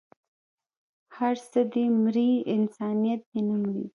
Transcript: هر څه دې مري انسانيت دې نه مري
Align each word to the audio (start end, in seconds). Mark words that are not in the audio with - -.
هر 1.15 1.35
څه 1.51 1.59
دې 1.73 1.85
مري 2.01 2.29
انسانيت 2.55 3.21
دې 3.31 3.39
نه 3.47 3.55
مري 3.63 3.85